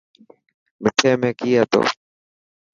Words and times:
مٺي 0.81 1.11
۾ 1.21 1.29
ڪئي 1.39 1.51
هتو؟ 1.59 1.81